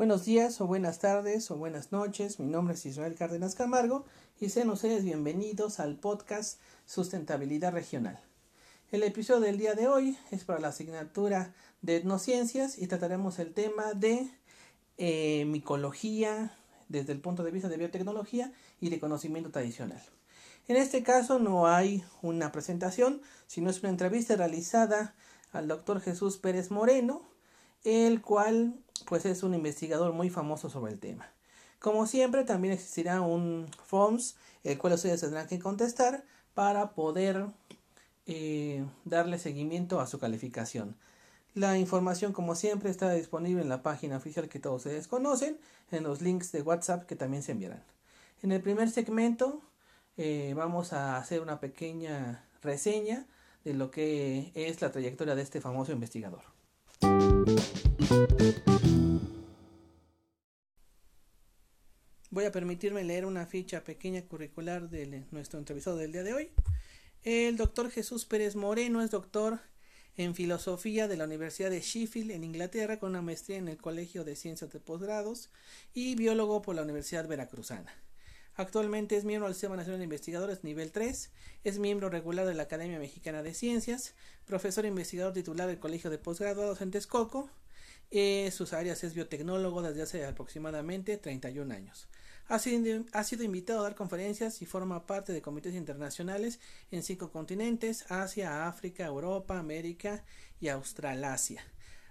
[0.00, 2.40] Buenos días o buenas tardes o buenas noches.
[2.40, 4.06] Mi nombre es Israel Cárdenas Camargo
[4.40, 8.18] y sean ustedes bienvenidos al podcast Sustentabilidad Regional.
[8.92, 11.52] El episodio del día de hoy es para la asignatura
[11.82, 14.30] de etnociencias y trataremos el tema de
[14.96, 16.56] eh, micología
[16.88, 20.02] desde el punto de vista de biotecnología y de conocimiento tradicional.
[20.66, 25.14] En este caso no hay una presentación, sino es una entrevista realizada
[25.52, 27.28] al doctor Jesús Pérez Moreno,
[27.84, 31.28] el cual pues es un investigador muy famoso sobre el tema.
[31.78, 37.46] Como siempre, también existirá un forms, el cual ustedes tendrán que contestar para poder
[38.26, 40.96] eh, darle seguimiento a su calificación.
[41.54, 45.58] La información, como siempre, está disponible en la página oficial que todos ustedes conocen,
[45.90, 47.82] en los links de WhatsApp que también se enviarán.
[48.42, 49.60] En el primer segmento
[50.16, 53.26] eh, vamos a hacer una pequeña reseña
[53.64, 56.42] de lo que es la trayectoria de este famoso investigador.
[62.30, 66.50] Voy a permitirme leer una ficha pequeña curricular de nuestro entrevistado del día de hoy.
[67.22, 69.60] El doctor Jesús Pérez Moreno es doctor
[70.16, 74.24] en filosofía de la Universidad de Sheffield en Inglaterra con una maestría en el Colegio
[74.24, 75.50] de Ciencias de Posgrados
[75.94, 77.94] y biólogo por la Universidad Veracruzana.
[78.56, 81.30] Actualmente es miembro del Sistema Nacional de Investigadores nivel 3,
[81.62, 84.14] es miembro regular de la Academia Mexicana de Ciencias,
[84.46, 87.48] profesor e investigador titular del Colegio de Postgraduados en Texcoco.
[88.10, 92.08] Eh, sus áreas es biotecnólogo desde hace aproximadamente 31 años.
[92.48, 96.58] Ha sido, ha sido, invitado a dar conferencias y forma parte de comités internacionales
[96.90, 100.24] en cinco continentes, Asia, África, Europa, América
[100.60, 101.62] y Australasia.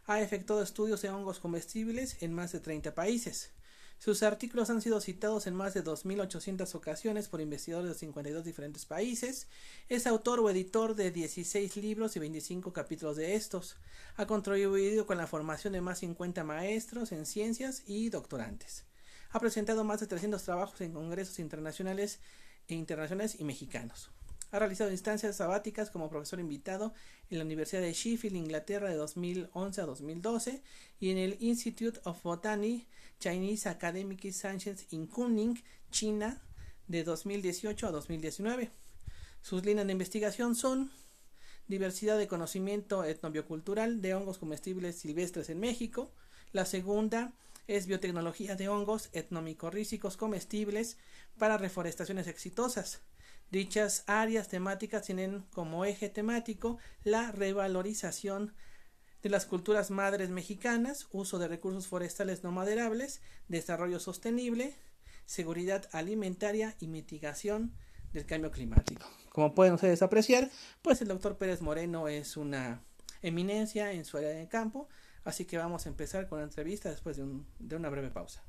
[0.05, 3.51] Ha efectuado estudios de hongos comestibles en más de 30 países.
[3.99, 8.85] Sus artículos han sido citados en más de 2.800 ocasiones por investigadores de 52 diferentes
[8.85, 9.49] países.
[9.89, 13.75] Es autor o editor de 16 libros y 25 capítulos de estos.
[14.15, 18.85] Ha contribuido con la formación de más de 50 maestros en ciencias y doctorantes.
[19.31, 22.21] Ha presentado más de 300 trabajos en congresos internacionales
[22.69, 24.11] e internacionales y mexicanos.
[24.51, 26.93] Ha realizado instancias sabáticas como profesor invitado
[27.29, 30.63] en la Universidad de Sheffield, Inglaterra, de 2011 a 2012
[30.99, 32.87] y en el Institute of Botany
[33.19, 35.61] Chinese Academic Sciences in Kunming,
[35.91, 36.41] China,
[36.87, 38.71] de 2018 a 2019.
[39.41, 40.91] Sus líneas de investigación son
[41.67, 46.11] diversidad de conocimiento etnobiocultural de hongos comestibles silvestres en México.
[46.51, 47.31] La segunda
[47.67, 50.97] es biotecnología de hongos etnomicorrícicos comestibles
[51.37, 53.01] para reforestaciones exitosas.
[53.51, 58.53] Dichas áreas temáticas tienen como eje temático la revalorización
[59.23, 64.75] de las culturas madres mexicanas, uso de recursos forestales no maderables, desarrollo sostenible,
[65.25, 67.73] seguridad alimentaria y mitigación
[68.13, 69.05] del cambio climático.
[69.31, 70.49] Como pueden ustedes apreciar,
[70.81, 72.83] pues el doctor Pérez Moreno es una
[73.21, 74.87] eminencia en su área de campo,
[75.23, 77.25] así que vamos a empezar con la entrevista después de,
[77.59, 78.43] de una breve pausa.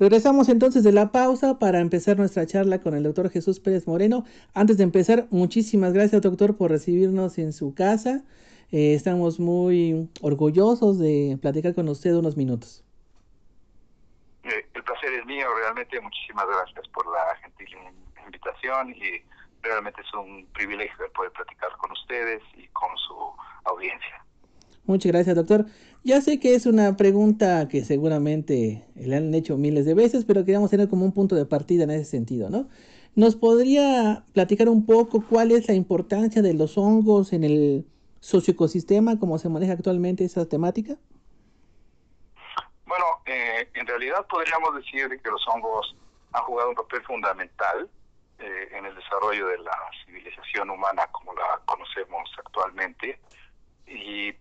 [0.00, 4.24] Regresamos entonces de la pausa para empezar nuestra charla con el doctor Jesús Pérez Moreno.
[4.54, 8.22] Antes de empezar, muchísimas gracias doctor por recibirnos en su casa.
[8.72, 12.82] Eh, estamos muy orgullosos de platicar con usted unos minutos.
[14.44, 17.68] Eh, el placer es mío, realmente muchísimas gracias por la gentil
[18.24, 19.22] invitación y
[19.60, 23.16] realmente es un privilegio poder platicar con ustedes y con su
[23.64, 24.24] audiencia.
[24.90, 25.66] Muchas gracias doctor.
[26.02, 30.40] Ya sé que es una pregunta que seguramente le han hecho miles de veces, pero
[30.40, 32.68] queríamos tener como un punto de partida en ese sentido, ¿no?
[33.14, 37.86] ¿Nos podría platicar un poco cuál es la importancia de los hongos en el
[38.18, 40.96] socioecosistema, cómo se maneja actualmente esa temática?
[42.84, 45.94] Bueno, eh, en realidad podríamos decir que los hongos
[46.32, 47.88] han jugado un papel fundamental
[48.40, 53.20] eh, en el desarrollo de la civilización humana como la conocemos actualmente
[53.86, 54.32] y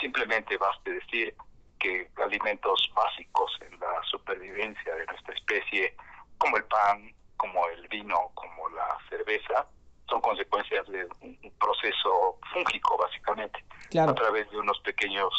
[0.00, 1.34] simplemente basta decir
[1.78, 5.94] que alimentos básicos en la supervivencia de nuestra especie,
[6.38, 9.66] como el pan, como el vino, como la cerveza,
[10.08, 13.64] son consecuencias de un proceso fúngico, básicamente,
[13.98, 15.32] a través de unos pequeños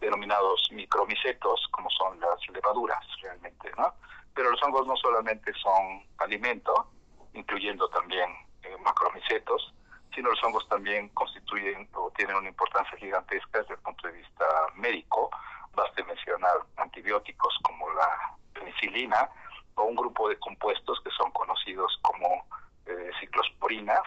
[0.00, 3.94] denominados micromicetos, como son las levaduras realmente, ¿no?
[4.34, 6.90] Pero los hongos no solamente son alimento,
[7.32, 8.30] incluyendo también
[8.62, 9.74] eh, macromicetos,
[10.16, 14.46] sino los hongos también constituyen o tienen una importancia gigantesca desde el punto de vista
[14.74, 15.30] médico.
[15.74, 19.30] Baste mencionar antibióticos como la penicilina
[19.74, 22.46] o un grupo de compuestos que son conocidos como
[22.86, 24.02] eh, ciclosporinas,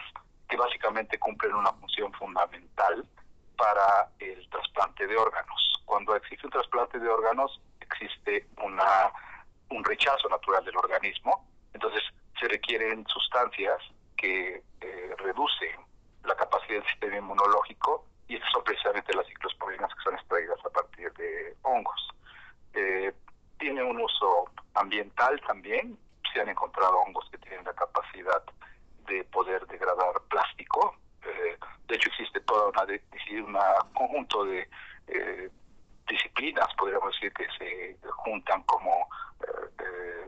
[0.48, 3.06] que básicamente cumplen una función fundamental
[3.56, 5.82] para el trasplante de órganos.
[5.84, 9.12] Cuando existe un trasplante de órganos, existe una,
[9.68, 12.02] un rechazo natural del organismo, entonces
[12.40, 13.78] se requieren sustancias
[14.16, 15.78] que eh, reducen
[16.24, 20.58] la capacidad capacidad del sistema inmunológico y estas son precisamente las ciclosporinas que son extraídas
[20.64, 22.08] a partir de hongos.
[22.74, 23.12] Eh,
[23.58, 25.98] tiene un uso ambiental también,
[26.32, 28.42] se han encontrado hongos que tienen la capacidad
[29.06, 34.68] de poder degradar plástico, eh, de hecho existe todo una, un conjunto de
[35.08, 35.50] eh,
[36.08, 39.08] disciplinas, podríamos decir, que se juntan como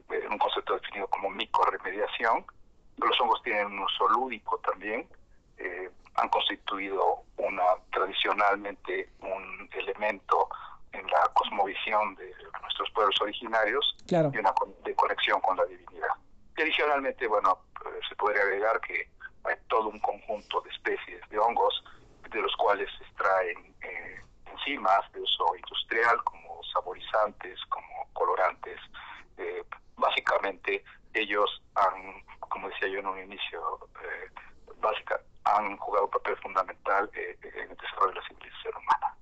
[0.08, 2.44] en un concepto definido como micorremediación,
[2.98, 5.08] los hongos tienen un uso lúdico también,
[5.62, 7.62] eh, han constituido una
[7.92, 10.48] tradicionalmente un elemento
[10.92, 14.52] en la cosmovisión de nuestros pueblos originarios y una
[14.84, 16.14] de conexión con la divinidad.
[16.56, 19.08] Y adicionalmente, bueno, eh, se podría agregar que
[19.44, 21.82] hay todo un conjunto de especies de hongos
[22.30, 28.78] de los cuales se extraen eh, enzimas de uso industrial como saborizantes, como colorantes.
[29.96, 30.84] básicamente
[31.14, 32.22] ellos han
[32.52, 33.60] como decía yo en un inicio,
[34.04, 34.30] eh,
[35.44, 39.16] han jugado un papel fundamental eh, en el desarrollo de la civilización humana.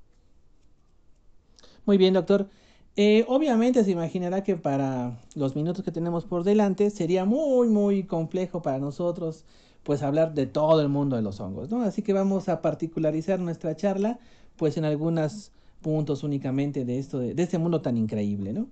[1.87, 2.49] Muy bien, doctor.
[2.97, 8.05] Eh, obviamente se imaginará que para los minutos que tenemos por delante sería muy, muy
[8.05, 9.47] complejo para nosotros
[9.83, 11.83] pues hablar de todo el mundo de los hongos, ¿no?
[11.83, 14.19] Así que vamos a particularizar nuestra charla
[14.57, 18.69] pues en algunos puntos únicamente de esto, de, este mundo tan increíble, ¿no?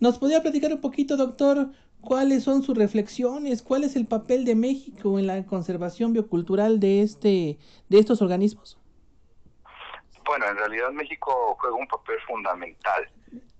[0.00, 1.70] ¿Nos podría platicar un poquito, doctor,
[2.00, 7.02] cuáles son sus reflexiones, cuál es el papel de México en la conservación biocultural de
[7.02, 7.58] este
[7.88, 8.78] de estos organismos.
[10.24, 13.08] Bueno, en realidad México juega un papel fundamental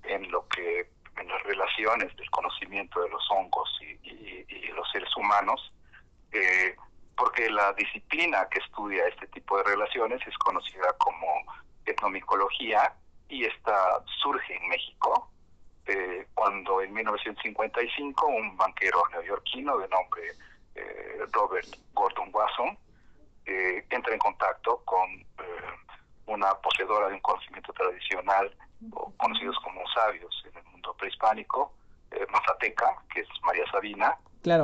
[0.05, 0.89] en lo que
[1.21, 3.93] en las relaciones del conocimiento de los hongos y,
[4.75, 5.73] los seres humanos,
[6.33, 6.77] eh,
[7.17, 11.27] porque la disciplina que estudia este tipo de relaciones es conocida como
[11.85, 12.95] etnomicología
[13.29, 15.31] y esta surge en México
[15.87, 20.23] eh, cuando en 1955 un banquero neoyorquino de nombre
[20.75, 22.79] eh, Robert Gordon Wasson
[23.47, 25.09] eh, entra en contacto con
[26.27, 28.57] una poseedora de un conocimiento tradicional,
[29.17, 31.75] conocidos como sabios en el mundo prehispánico,
[32.31, 34.17] mazateca, que es María Sabina,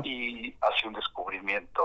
[0.04, 1.82] y hace un descubrimiento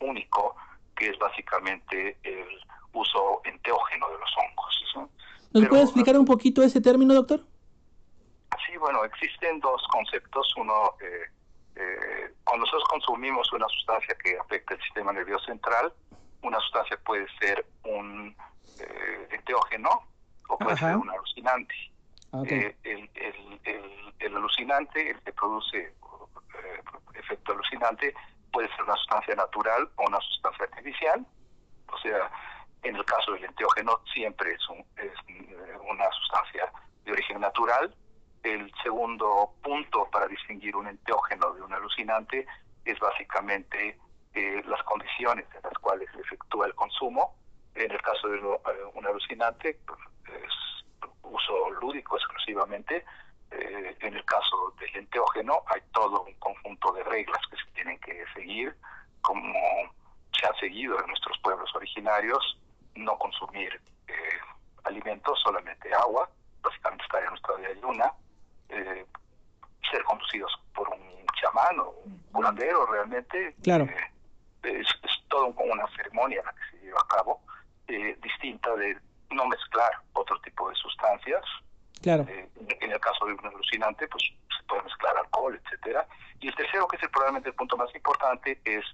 [0.00, 0.54] único
[0.96, 2.46] que es básicamente el
[2.92, 5.10] uso enteógeno de los hongos.
[5.52, 7.40] ¿Nos puede explicar un poquito ese término, doctor?
[8.66, 10.52] Sí, bueno, existen dos conceptos.
[10.56, 11.30] Uno, eh,
[11.76, 15.92] eh, cuando nosotros consumimos una sustancia que afecta el sistema nervioso central,
[16.42, 18.34] una sustancia puede ser un
[18.80, 19.90] eh, enteógeno
[20.48, 21.74] o puede ser un alucinante.
[22.46, 23.08] Eh, el,
[24.18, 25.94] el, alucinante, el que produce
[27.14, 28.14] efecto alucinante,
[28.52, 31.26] puede ser una sustancia natural o una sustancia artificial.
[31.92, 32.30] O sea,
[32.82, 35.12] en el caso del enteógeno siempre es, un, es
[35.88, 36.70] una sustancia
[37.04, 37.94] de origen natural
[38.44, 42.46] el segundo punto para distinguir un enteógeno de un alucinante
[42.84, 43.98] es básicamente
[44.34, 47.34] eh, las condiciones en las cuales se efectúa el consumo.
[47.74, 53.04] En el caso de eh, un alucinante, pues, es uso lúdico exclusivamente.
[53.58, 57.98] Eh, en el caso del enteógeno, hay todo un conjunto de reglas que se tienen
[58.00, 58.76] que seguir,
[59.20, 59.54] como
[60.32, 62.58] se ha seguido en nuestros pueblos originarios,
[62.94, 63.80] no consumir
[64.84, 66.28] alimentos, solamente agua,
[66.62, 68.12] básicamente estar en nuestra de ayuna,
[68.68, 69.06] eh,
[69.90, 73.54] ser conducidos por un chamán o un curandero realmente.
[73.62, 73.84] Claro.
[73.84, 74.88] Eh, es,
[75.28, 77.40] todo como una ceremonia la que se lleva a cabo,
[77.88, 78.96] eh, distinta de
[79.30, 81.42] no mezclar otro tipo de sustancias.
[82.04, 82.26] Claro.
[82.28, 84.22] en el caso de un alucinante, pues
[84.54, 86.06] se puede mezclar alcohol, etcétera.
[86.38, 88.84] Y el tercero, que es probablemente el punto más importante, es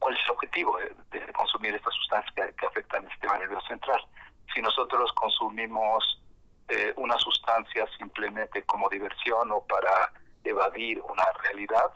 [0.00, 4.00] cuál es el objetivo de, consumir estas sustancias que, que afectan el sistema nervioso central.
[4.52, 6.20] Si nosotros consumimos
[6.68, 11.92] eh, una sustancia simplemente como diversión o para evadir una realidad,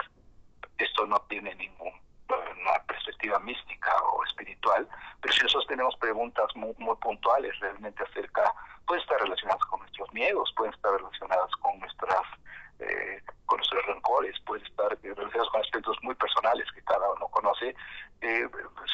[0.78, 1.92] esto no tiene ningún
[2.36, 4.88] una perspectiva mística o espiritual,
[5.20, 8.52] pero si nosotros tenemos preguntas muy, muy puntuales realmente acerca,
[8.86, 12.22] pueden estar relacionadas con nuestros miedos, pueden estar relacionadas con nuestras
[12.80, 17.74] eh, con nuestros rencores, pueden estar relacionadas con aspectos muy personales que cada uno conoce.
[18.20, 18.48] Eh,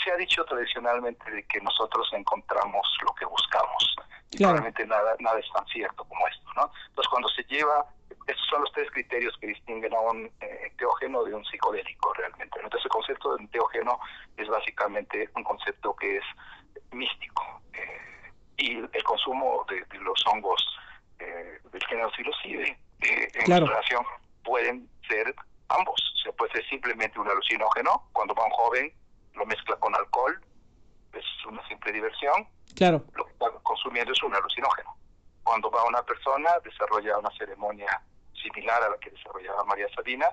[0.05, 3.97] se ha dicho tradicionalmente de que nosotros encontramos lo que buscamos.
[4.37, 6.71] Claramente nada, nada es tan cierto como esto, ¿no?
[6.89, 7.87] Entonces cuando se lleva,
[8.27, 12.59] estos son los tres criterios que distinguen a un eh, enteógeno de un psicodélico realmente.
[12.63, 13.99] Entonces el concepto de enteógeno
[14.37, 16.25] es básicamente un concepto que es
[16.93, 17.61] místico.
[17.73, 20.65] Eh, y el consumo de, los hongos
[21.19, 24.05] eh, del género psilocibe eh, en relación
[24.43, 25.35] pueden ser
[25.69, 26.01] ambos.
[26.15, 28.93] O sea, puede ser simplemente un alucinógeno, cuando va un joven
[29.35, 30.41] lo mezcla con alcohol,
[31.13, 33.05] es una simple diversión, Claro.
[33.15, 34.97] Lo que está consumiendo es un alucinógeno.
[35.43, 38.03] Cuando va una persona, desarrolla una ceremonia
[38.45, 40.27] similar a la que desarrollaba María Sabina,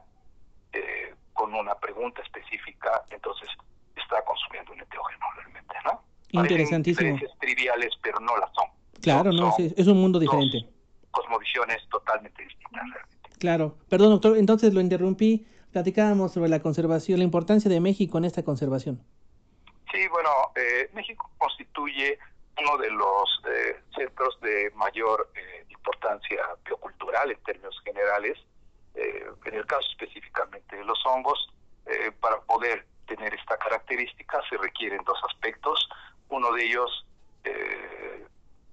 [0.73, 3.49] eh, con una pregunta específica, entonces
[3.95, 6.03] está consumiendo un enteógeno realmente, ¿no?
[6.31, 7.17] Interesantísimo.
[7.39, 8.67] triviales, pero no las son.
[9.01, 10.65] Claro, no, es, un mundo diferente.
[11.09, 13.29] Cosmovisiones totalmente distintas realmente.
[13.39, 13.75] Claro.
[13.89, 15.47] Perdón, doctor, entonces lo interrumpí.
[15.71, 19.01] Platicábamos sobre la conservación, la importancia de México en esta conservación.
[19.91, 22.19] Sí, bueno, eh, México constituye
[22.61, 28.37] uno de los eh, centros de mayor eh, importancia biocultural en términos generales.
[28.93, 31.49] en el caso específicamente de los hongos,
[32.19, 35.89] para poder tener esta característica se requieren dos aspectos.
[36.29, 37.05] Uno de ellos,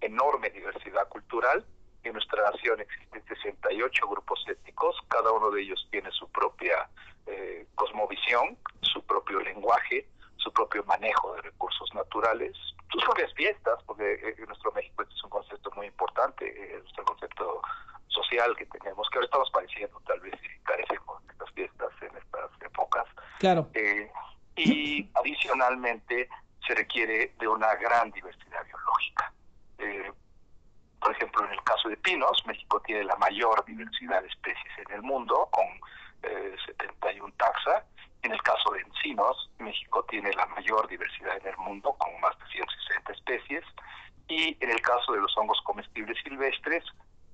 [0.00, 1.64] enorme diversidad cultural.
[2.04, 6.88] En nuestra nación existen 68 grupos étnicos, cada uno de ellos tiene su propia
[7.74, 12.56] cosmovisión, su propio lenguaje, su propio manejo de recursos naturales,
[12.90, 16.83] sus propias fiestas, porque en eh, nuestro México este es un concepto muy importante, es
[16.97, 17.62] el concepto
[18.09, 22.16] social que tenemos, que ahora estamos padeciendo, tal vez si carecemos de estas fiestas en
[22.16, 23.04] estas épocas.
[23.38, 23.68] Claro.
[23.75, 24.11] Eh,
[24.57, 26.28] y adicionalmente
[26.66, 29.33] se requiere de una gran diversidad biológica.
[29.78, 30.12] Eh,
[31.00, 34.95] por ejemplo, en el caso de pinos, México tiene la mayor diversidad de especies en
[34.95, 35.66] el mundo, con
[36.66, 37.85] 71 taxa,
[38.23, 42.37] en el caso de encinos, México tiene la mayor diversidad en el mundo, con más
[42.38, 42.48] de 160
[43.28, 43.64] especies,
[44.28, 46.85] y en el caso de los hongos comestibles silvestres,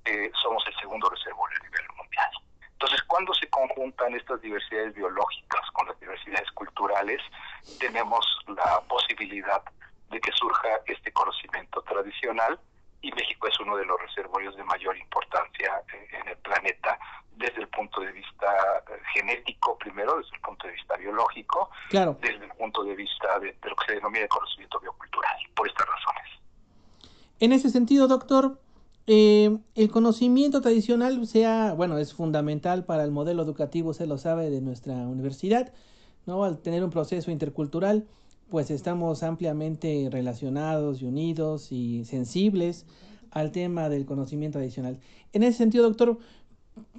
[0.05, 2.31] eh, somos el segundo reservorio a nivel mundial.
[2.73, 7.21] Entonces, cuando se conjuntan estas diversidades biológicas con las diversidades culturales,
[7.79, 9.61] tenemos la posibilidad
[10.11, 12.59] de que surja este conocimiento tradicional
[13.01, 16.97] y México es uno de los reservorios de mayor importancia eh, en el planeta
[17.35, 18.47] desde el punto de vista
[18.89, 22.17] eh, genético primero, desde el punto de vista biológico, claro.
[22.21, 25.04] desde el punto de vista de, lo que se denomina conocimiento biocultural.
[27.39, 28.61] En ese sentido, doctor,
[29.07, 34.49] eh, el conocimiento tradicional sea, bueno, es fundamental para el modelo educativo, se lo sabe,
[34.49, 35.73] de nuestra universidad,
[36.25, 36.45] ¿no?
[36.45, 38.07] Al tener un proceso intercultural,
[38.49, 42.85] pues estamos ampliamente relacionados y unidos y sensibles
[43.31, 44.99] al tema del conocimiento adicional.
[45.33, 46.17] En ese sentido, doctor,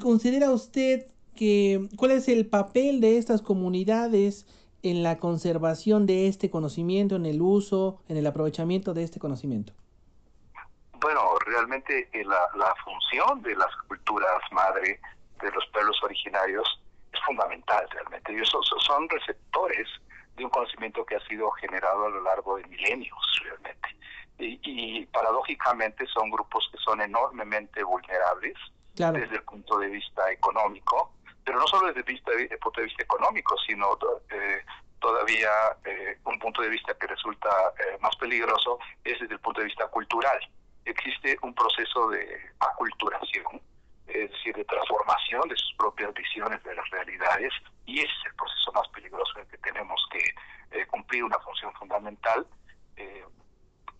[0.01, 4.47] ¿considera usted que cuál es el papel de estas comunidades
[4.83, 9.73] en la conservación de este conocimiento, en el uso, en el aprovechamiento de este conocimiento?
[11.01, 15.01] Bueno, realmente eh, la, la función de las culturas madre
[15.41, 16.81] de los pueblos originarios
[17.13, 18.33] es fundamental realmente.
[18.33, 19.89] Ellos son receptores
[20.37, 23.89] de un conocimiento que ha sido generado a lo largo de milenios realmente.
[24.39, 28.55] Y, paradójicamente son grupos que son enormemente vulnerables
[28.95, 33.03] desde el punto de vista económico, pero no solo desde el, vista, punto de vista
[33.03, 33.99] económico, sino
[34.31, 34.63] eh,
[35.01, 35.51] todavía
[35.85, 37.49] eh, un punto de vista que resulta
[37.79, 40.39] eh, más peligroso es desde el punto de vista cultural.
[40.87, 43.61] Existe un proceso de aculturación
[44.07, 47.53] es decir, de transformación de sus propias visiones de las realidades,
[47.87, 51.39] y ese es el proceso más peligroso en el que tenemos que eh, cumplir una
[51.41, 52.47] función fundamental.
[52.97, 53.25] Eh,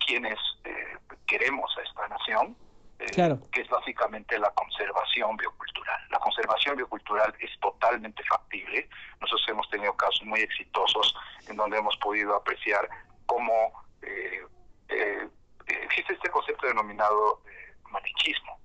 [0.05, 2.55] quienes eh, queremos a esta nación,
[2.97, 5.99] que es básicamente la conservación biocultural.
[6.09, 8.89] La conservación biocultural es totalmente factible.
[9.19, 11.13] Nosotros hemos tenido casos muy exitosos
[11.47, 12.87] en donde hemos podido apreciar
[13.25, 13.73] cómo
[16.67, 17.41] concepto denominado
[17.91, 18.57] manichismo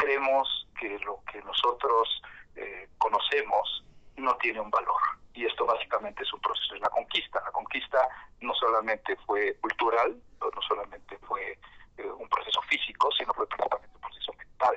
[0.00, 2.22] creemos que lo que nosotros
[2.56, 3.84] eh, conocemos
[4.16, 5.00] no tiene un valor.
[5.34, 7.40] Y esto básicamente es un proceso de la conquista.
[7.44, 8.08] La conquista
[8.40, 11.58] no solamente fue cultural, no solamente fue
[11.98, 14.76] eh, un proceso físico, sino fue principalmente un proceso mental.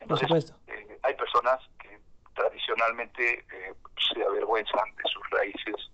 [0.00, 2.00] Entonces, eh, hay personas que
[2.34, 3.44] tradicionalmente
[4.14, 5.90] se avergüenzan de sus raíces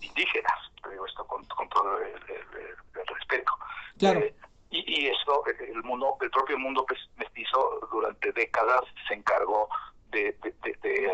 [0.00, 0.58] indígenas,
[0.90, 3.52] digo esto con, todo el, respeto.
[3.98, 4.20] Claro
[4.70, 6.86] y, eso el mundo el propio mundo
[7.16, 9.68] mestizo durante décadas se encargó
[10.10, 10.36] de,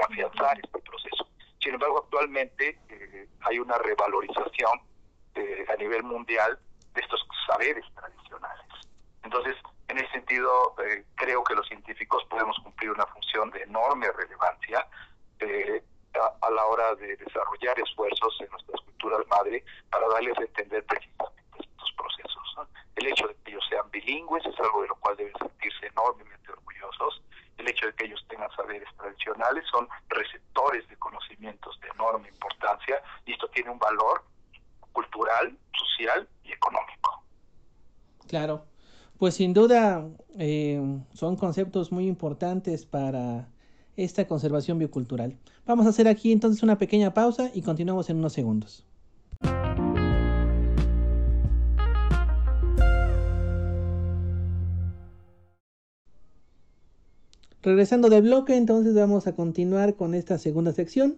[0.03, 1.29] afianzar este proceso
[1.61, 4.81] sin embargo actualmente eh, hay una revalorización
[5.35, 6.59] eh, a nivel mundial
[6.95, 8.67] de estos saberes tradicionales
[9.23, 9.57] entonces
[9.89, 14.87] en ese sentido eh, creo que los científicos podemos cumplir una función enorme relevancia
[15.41, 20.85] a, a, la hora de desarrollar esfuerzos en nuestras culturas madre para darles a entender
[20.87, 22.47] precisamente estos procesos
[22.97, 26.51] el hecho de que ellos sean bilingües es algo de lo cual deben sentirse enormemente
[26.51, 27.23] orgullosos.
[27.59, 33.01] El hecho de que ellos tengan saberes tradicionales son receptores de conocimientos de enorme importancia
[33.25, 34.25] y esto tiene un valor
[34.93, 37.23] cultural, social y económico.
[38.29, 38.65] Claro,
[39.19, 40.05] pues sin duda
[40.39, 40.81] eh,
[41.16, 43.49] son conceptos muy importantes para
[43.96, 45.38] esta conservación biocultural.
[45.64, 48.85] Vamos a hacer aquí entonces una pequeña pausa y continuamos en unos segundos.
[57.62, 61.16] Regresando de bloque, entonces vamos a continuar con esta segunda sección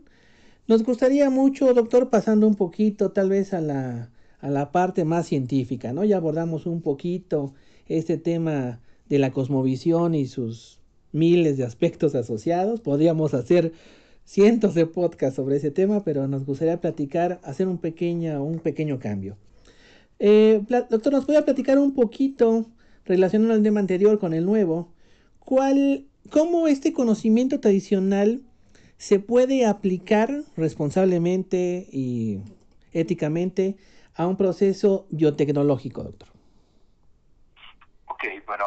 [0.67, 5.27] Nos gustaría mucho, doctor, pasando un poquito tal vez a la, a la parte más
[5.27, 6.05] científica, ¿no?
[6.05, 7.53] Ya abordamos un poquito
[7.89, 10.79] este tema de la cosmovisión y sus
[11.13, 12.81] miles de aspectos asociados.
[12.81, 13.73] Podríamos hacer
[14.25, 18.99] cientos de podcasts sobre ese tema, pero nos gustaría platicar, hacer un pequeño, un pequeño
[18.99, 19.37] cambio.
[20.19, 20.61] Eh,
[20.91, 22.67] doctor, ¿nos puede platicar un poquito,
[23.05, 24.93] relacionado al tema anterior con el nuevo,
[25.39, 28.43] cuál, cómo este conocimiento tradicional
[28.99, 32.41] se puede aplicar responsablemente y
[32.93, 33.77] éticamente
[34.15, 36.29] a un proceso biotecnológico, doctor?
[38.09, 38.65] Ok, bueno,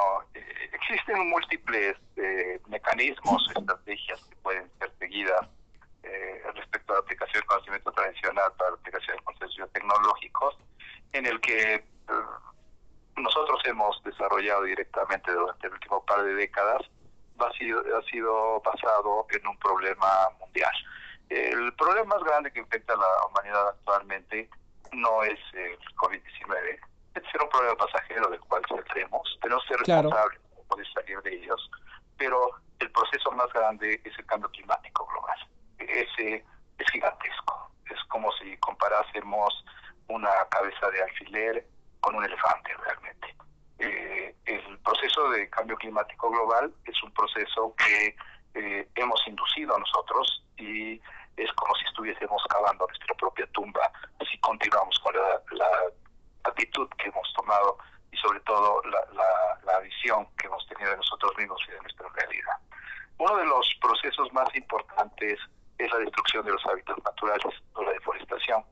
[0.92, 5.48] existen múltiples eh, mecanismos, estrategias que pueden ser seguidas
[6.04, 10.58] eh, respecto a la aplicación del conocimiento tradicional para la aplicación de conceptos biotecnológicos,
[11.14, 11.84] en el que
[13.16, 16.82] nosotros hemos desarrollado directamente durante el último par de décadas
[17.40, 20.72] ha sido, ha sido basado en un problema mundial.
[21.30, 24.50] El problema más grande que enfrenta la humanidad actualmente
[24.92, 26.80] no es el COVID-19.
[27.16, 29.40] Es un problema pasajero del cual saldremos.
[29.42, 30.42] Tenemos que ser responsables
[30.72, 31.70] poder salir de ellos.
[32.18, 32.50] Pero
[32.80, 35.38] el proceso más grande es el cambio climático global.
[35.80, 36.46] Ese
[36.78, 37.72] es gigantesco.
[37.90, 39.66] Es como si comparásemos
[40.08, 41.66] una cabeza de alfiler
[42.00, 43.36] con un elefante realmente.
[43.80, 48.16] Eh, el proceso de cambio climático global es un proceso que
[48.54, 51.02] eh, hemos inducido a nosotros y
[51.38, 53.92] es como si estuviésemos cavando nuestra propia tumba
[54.30, 55.42] si continuamos con la,
[56.44, 57.78] actitud que hemos tomado
[58.12, 59.51] y sobre todo la, la,
[59.82, 62.58] visión que hemos tenido de nosotros mismos y de nuestra realidad.
[63.18, 65.40] Uno de los procesos más importantes
[65.78, 68.64] es la destrucción de los hábitats naturales o la deforestación.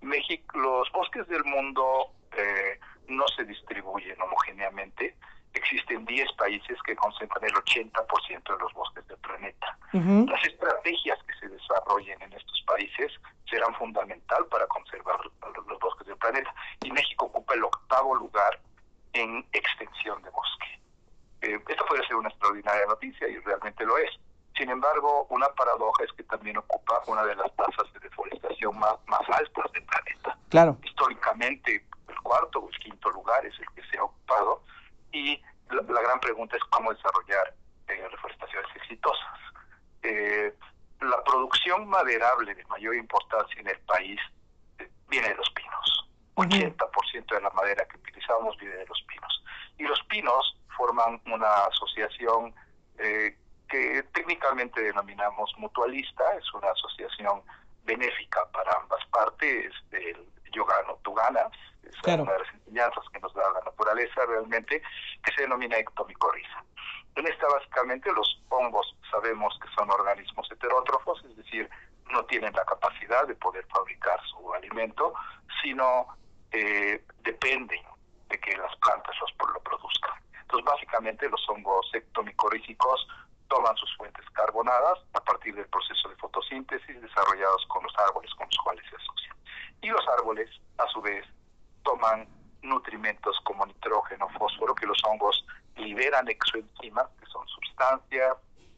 [0.00, 2.78] México, los bosques del mundo eh,
[3.08, 5.16] no se distribuyen homogéneamente.
[5.52, 9.76] Existen 10 países que concentran el 80% de los bosques del planeta.
[9.92, 13.12] Las estrategias que se desarrollen en estos países
[13.48, 15.18] serán fundamental para conservar
[15.66, 16.54] los bosques del planeta.
[16.84, 18.60] Y México ocupa el octavo lugar
[19.12, 20.80] en extensión de bosque.
[21.42, 24.10] Eh, esto puede ser una extraordinaria noticia y realmente lo es.
[24.56, 28.96] Sin embargo, una paradoja es que también ocupa una de las tasas de deforestación más,
[29.06, 30.36] más altas del planeta.
[30.50, 30.76] Claro.
[30.82, 31.86] Históricamente,
[32.22, 34.62] cuarto o el quinto lugar es el que se ha ocupado
[35.12, 37.54] y la, gran pregunta es cómo desarrollar
[37.88, 39.38] eh, reforestaciones exitosas.
[40.02, 40.54] Eh,
[41.00, 44.20] la producción maderable de mayor importancia en el país
[45.08, 46.09] viene de los pinos.
[46.34, 49.44] 80% de la madera que utilizamos viene de los pinos.
[49.78, 52.54] Y los pinos forman una asociación
[53.70, 57.42] que técnicamente denominamos mutualista, es una asociación
[57.84, 61.48] benéfica para ambas partes, el yo gano, tú ganas,
[61.84, 64.82] es una de las enseñanzas que nos da la naturaleza realmente,
[65.24, 66.64] que se denomina ectomicoriza.
[67.14, 71.70] En esta básicamente los hongos sabemos que son organismos heterótrofos, es decir,
[72.10, 75.14] no tienen la capacidad de poder fabricar su alimento,
[75.62, 76.06] sino
[76.50, 77.82] eh, dependen
[78.28, 80.18] de que las plantas los, lo produzcan.
[80.40, 83.06] Entonces, básicamente los hongos ectomicorícicos
[83.50, 88.46] toman sus fuentes carbonadas a partir del proceso de fotosíntesis desarrollados con los árboles con
[88.46, 89.36] los cuales se asocian.
[89.82, 91.26] Y los árboles, a su vez,
[91.82, 92.28] toman
[92.62, 95.44] nutrimentos como nitrógeno, fósforo, que los hongos
[95.76, 98.36] liberan exoenzimas, que son sustancias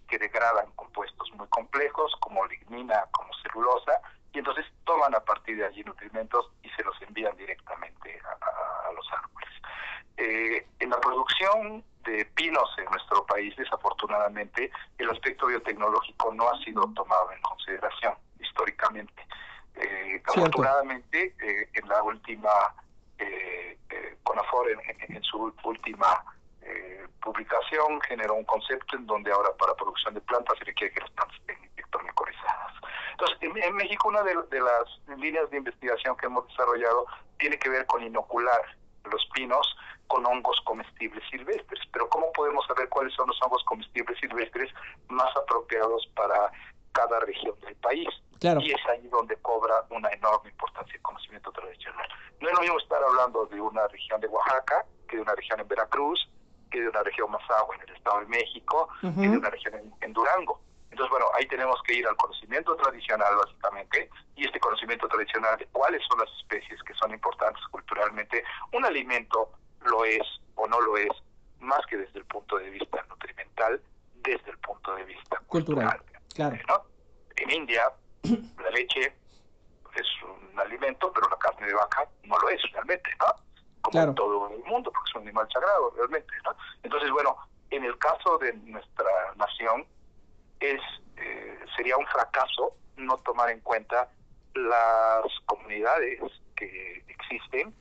[0.08, 4.00] que degradan compuestos muy complejos, como lignina, como celulosa,
[4.32, 9.06] y entonces toman a partir de allí nutrimentos y se los envían directamente a, los
[9.12, 9.50] árboles.
[10.16, 16.58] Eh, en la producción de pinos en nuestro país, desafortunadamente, el aspecto biotecnológico no ha
[16.64, 19.26] sido tomado en consideración históricamente.
[19.76, 22.50] Eh, afortunadamente, eh, en la última,
[23.18, 26.24] eh, eh CONAFOR, en, su última
[27.20, 31.10] publicación, generó un concepto en donde ahora para producción de plantas se requiere que las
[31.10, 32.72] plantas estén micorizadas.
[33.56, 37.06] En, México una de, las líneas de investigación que hemos desarrollado
[37.38, 38.60] tiene que ver con inocular
[39.04, 41.80] los pinos con hongos comestibles silvestres.
[41.92, 44.70] Pero ¿cómo podemos saber cuáles son los hongos comestibles silvestres
[45.08, 46.52] más apropiados para
[46.92, 48.08] cada región del país?
[48.42, 52.08] Y es ahí donde cobra una enorme importancia el conocimiento tradicional.
[52.40, 55.60] No es lo mismo estar hablando de una región de Oaxaca que de una región
[55.60, 56.28] en Veracruz,
[56.70, 59.74] que de una región más agua en el Estado de México, que de una región
[60.00, 60.60] en, Durango.
[60.92, 65.66] Entonces, bueno, ahí tenemos que ir al conocimiento tradicional, básicamente, y este conocimiento tradicional de
[65.68, 68.44] cuáles son las especies que son importantes culturalmente.
[68.72, 70.20] Un alimento lo es
[70.54, 71.08] o no lo es,
[71.60, 73.80] más que desde el punto de vista nutrimental,
[74.16, 76.02] desde el punto de vista cultural.
[76.34, 76.58] Claro.
[77.36, 77.90] En India,
[78.62, 79.14] la leche
[79.94, 83.34] es un alimento, pero la carne de vaca no lo es realmente, ¿no?
[83.80, 86.54] Como en todo el mundo, porque es un animal sagrado realmente, ¿no?
[86.82, 87.34] Entonces, bueno,
[87.70, 89.86] en el caso de nuestra nación,
[90.62, 90.80] es
[91.76, 94.08] sería un fracaso no tomar en cuenta
[94.54, 96.20] las comunidades
[96.56, 97.74] que existen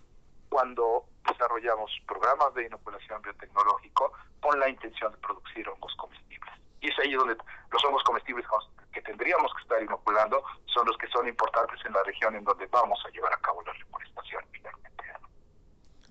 [0.50, 6.54] cuando desarrollamos programas de inoculación biotecnológico con la intención de producir hongos comestibles.
[6.82, 7.36] Y es ahí donde
[7.72, 8.46] los hongos comestibles
[8.91, 12.65] que tendríamos que estar inoculando son los que son importantes en la región en donde
[12.67, 15.04] vamos a llevar a cabo la reforestación finalmente.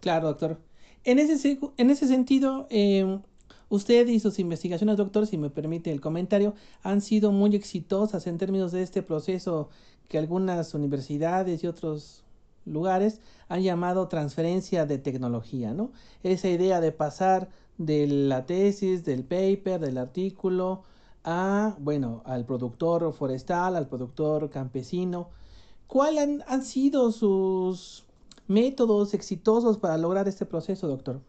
[0.01, 0.59] Claro, doctor.
[1.05, 3.19] En ese, en ese sentido, eh,
[3.71, 8.37] usted y sus investigaciones, doctor, si me permite el comentario, han sido muy exitosas en
[8.37, 9.71] términos de este proceso
[10.09, 12.25] que algunas universidades y otros
[12.67, 15.93] lugares han llamado transferencia de tecnología, ¿no?
[16.23, 20.83] Esa idea de pasar de la tesis, del paper, del artículo,
[21.25, 25.29] a, bueno, al productor forestal, al productor campesino.
[25.87, 28.05] ¿Cuáles han, han sido sus
[28.49, 31.21] métodos exitosos para lograr este proceso, doctor?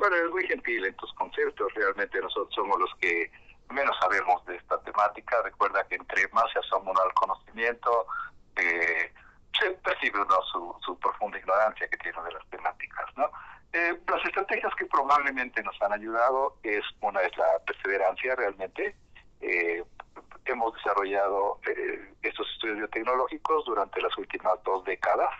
[0.00, 1.74] Bueno, es muy gentil en tus conceptos.
[1.74, 3.30] Realmente nosotros somos los que
[3.68, 5.42] menos sabemos de esta temática.
[5.42, 8.06] Recuerda que entre más se asoma uno al conocimiento,
[8.56, 9.12] eh,
[9.60, 13.10] se percibe uno su, su, profunda ignorancia que tiene de las temáticas.
[13.74, 18.96] Eh, las estrategias que probablemente nos han ayudado es una es la perseverancia realmente.
[19.42, 19.84] Eh,
[20.46, 25.30] hemos desarrollado eh, estos estudios biotecnológicos durante las últimas dos décadas.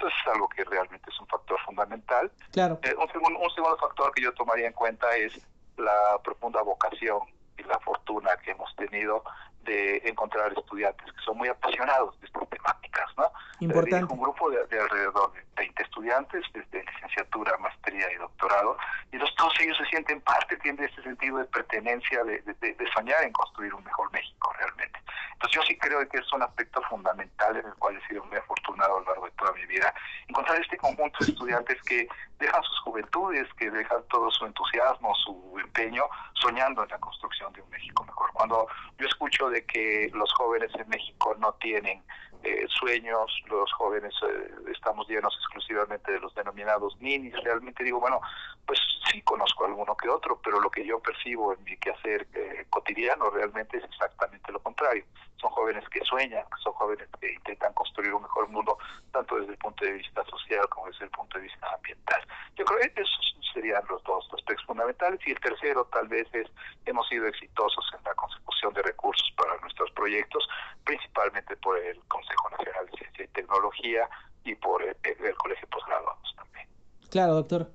[0.00, 2.32] Entonces es algo que realmente es un factor fundamental.
[2.52, 2.78] Claro.
[2.82, 5.38] Eh, un, segundo, un segundo factor que yo tomaría en cuenta es
[5.76, 7.20] la profunda vocación
[7.58, 9.22] y la fortuna que hemos tenido
[9.64, 13.30] de encontrar estudiantes que son muy apasionados de estas temáticas, ¿no?
[13.60, 14.10] Importante.
[14.10, 18.78] un grupo de, de, alrededor de 20 estudiantes, desde licenciatura, maestría y doctorado,
[19.12, 22.92] y los, todos ellos se sienten parte, tienen este sentido de pertenencia, de, de, de,
[22.94, 24.98] soñar en construir un mejor México realmente.
[25.40, 28.36] Entonces yo sí creo que es un aspecto fundamental en el cual he sido muy
[28.36, 29.94] afortunado a lo largo de toda mi vida,
[30.28, 32.06] encontrar este conjunto de estudiantes que
[32.38, 37.62] dejan sus juventudes, que dejan todo su entusiasmo, su empeño, soñando en la construcción de
[37.62, 38.30] un México mejor.
[38.34, 42.02] Cuando yo escucho de que los jóvenes en México no tienen
[42.42, 48.20] eh, sueños, los jóvenes eh, estamos llenos exclusivamente de los denominados ninis, realmente digo, bueno,
[48.66, 48.78] pues
[49.10, 53.30] sí conozco alguno que otro, pero lo que yo percibo en mi quehacer eh, cotidiano
[53.30, 55.04] realmente es exactamente lo contrario.
[55.36, 58.78] Son jóvenes que sueñan, son jóvenes que intentan construir un mejor mundo,
[59.12, 62.26] tanto desde el punto de vista social como desde el punto de vista ambiental.
[62.56, 66.46] Yo creo que esos serían los dos aspectos fundamentales y el tercero tal vez es,
[66.86, 70.48] hemos sido exitosos en la consecución de recursos para nuestros proyectos,
[70.84, 74.08] principalmente por el Consejo Nacional de Ciencia y Tecnología
[74.44, 76.68] y por el, el Colegio de Posgraduados también.
[77.10, 77.72] Claro, doctor.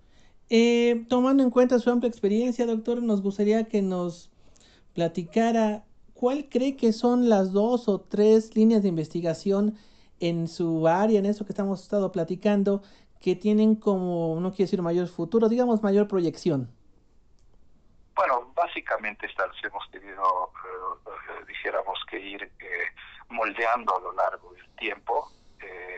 [0.49, 4.31] Eh, tomando en cuenta su amplia experiencia, doctor, nos gustaría que nos
[4.93, 9.77] platicara cuál cree que son las dos o tres líneas de investigación
[10.19, 12.81] en su área, en eso que estamos estado platicando,
[13.19, 16.69] que tienen como, no quiero decir mayor futuro, digamos mayor proyección.
[18.15, 19.27] Bueno, básicamente
[19.63, 20.51] hemos tenido,
[21.03, 22.85] eh, dijéramos que ir eh,
[23.29, 25.31] moldeando a lo largo del tiempo.
[25.61, 25.97] Eh,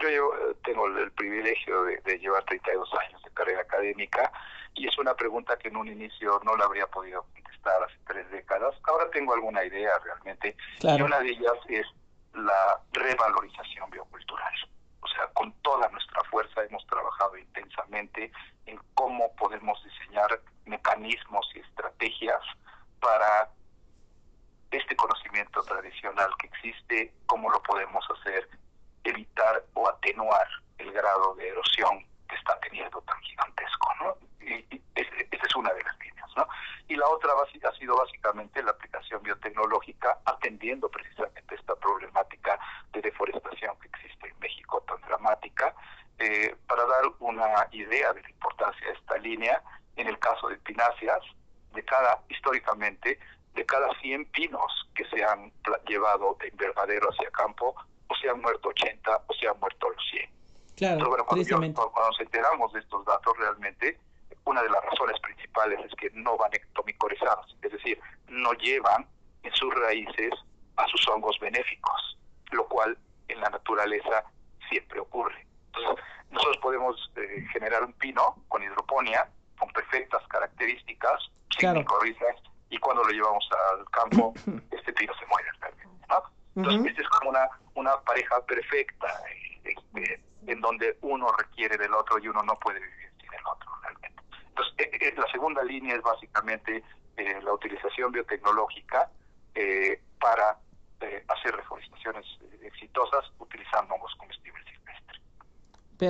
[0.00, 0.32] yo llevo,
[0.64, 4.30] tengo el privilegio de, de, llevar 32 años de carrera académica
[4.74, 8.30] y es una pregunta que en un inicio no la habría podido contestar hace tres
[8.30, 8.74] décadas.
[8.84, 10.98] Ahora tengo alguna idea realmente claro.
[10.98, 11.86] y una de ellas es
[12.34, 14.54] la revalorización biocultural.
[15.00, 18.30] O sea, con toda nuestra fuerza hemos trabajado intensamente
[18.66, 22.42] en cómo podemos diseñar mecanismos y estrategias
[23.00, 23.50] para
[24.70, 28.48] este conocimiento tradicional que existe, cómo lo podemos hacer
[29.04, 30.46] evitar o atenuar
[30.78, 34.16] el grado de erosión que está teniendo tan gigantesco, ¿no?
[34.40, 36.46] Y, esa es una de las líneas, ¿no?
[36.88, 42.58] Y la otra ha sido básicamente la aplicación biotecnológica atendiendo precisamente esta problemática
[42.92, 45.74] de deforestación que existe en México tan dramática.
[46.18, 49.62] Eh, para dar una idea de la importancia de esta línea,
[49.96, 51.20] en el caso de pináceas,
[51.74, 53.18] de cada, históricamente,
[53.54, 55.52] de cada 100 pinos que se han
[55.86, 57.74] llevado de invernadero hacia campo,
[58.08, 60.30] o se han muerto 80 o se han muerto los 100.
[61.38, 62.05] Entonces,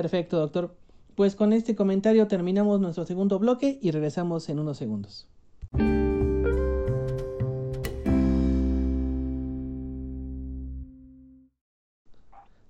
[0.09, 0.73] Perfecto, doctor.
[1.15, 5.27] Pues con este comentario terminamos nuestro segundo bloque y regresamos en unos segundos.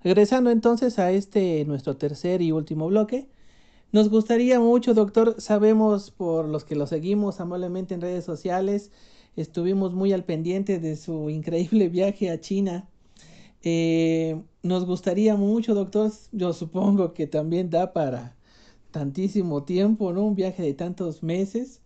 [0.03, 3.29] Regresando entonces a este nuestro tercer y último bloque,
[3.91, 8.91] nos gustaría mucho, doctor, sabemos por los que lo seguimos amablemente en redes sociales,
[9.35, 12.89] estuvimos muy al pendiente de su increíble viaje a China
[13.63, 18.35] eh, nos gustaría mucho, doctor, yo supongo que también da para
[18.91, 20.23] tantísimo tiempo, ¿no?
[20.23, 21.81] Un viaje de tantos meses.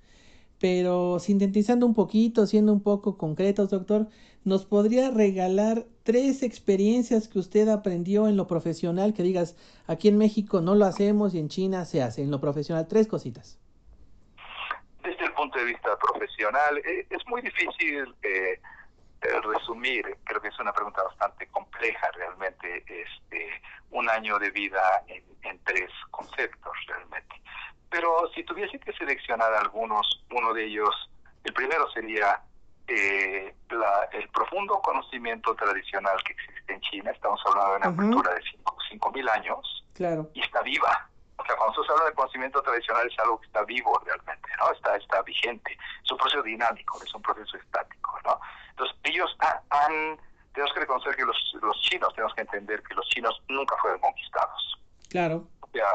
[0.60, 4.08] Pero sintetizando un poquito, siendo un poco concretos, doctor,
[4.44, 9.56] ¿nos podría regalar tres experiencias que usted aprendió en lo profesional que digas,
[9.88, 12.88] aquí en México no lo hacemos y en China se hace, en lo profesional?
[12.88, 13.60] Tres cositas.
[15.04, 18.60] Desde el punto de vista profesional, eh, es muy difícil eh,
[19.22, 25.24] resumir, creo que es una pregunta bastante compleja realmente, este, un año de vida en,
[25.44, 27.42] en tres conceptos realmente.
[27.90, 31.10] Pero si tuviese que seleccionar algunos, uno de ellos,
[31.44, 32.42] el primero sería
[32.88, 37.12] eh, la, el profundo conocimiento tradicional que existe en China.
[37.12, 40.30] Estamos hablando de una cultura de 5.000 años claro.
[40.34, 41.10] y está viva.
[41.38, 44.72] O sea, cuando se habla de conocimiento tradicional es algo que está vivo realmente, ¿no?
[44.72, 45.78] Está, está vigente.
[46.04, 48.40] Es un proceso dinámico, es un proceso estático, ¿no?
[49.04, 50.20] Ellos han,
[50.54, 54.00] tenemos que reconocer que los, los chinos, tenemos que entender que los chinos nunca fueron
[54.00, 54.78] conquistados.
[55.10, 55.48] Claro.
[55.62, 55.88] O sea,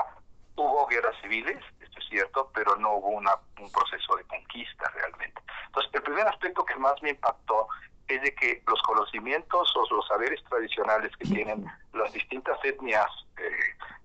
[0.57, 5.41] hubo guerras civiles, esto es cierto, pero no hubo una, un proceso de conquista realmente.
[5.67, 7.69] Entonces, el primer aspecto que más me impactó
[8.09, 13.51] es de que los conocimientos o los saberes tradicionales que tienen las distintas etnias eh,